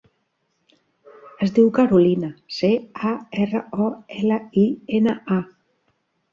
Es 1.47 1.53
diu 1.57 1.69
Carolina: 1.75 2.31
ce, 2.57 2.71
a, 3.11 3.13
erra, 3.45 3.63
o, 3.87 3.93
ela, 4.25 4.43
i, 4.67 4.67
ena, 5.03 5.19
a. 5.41 5.43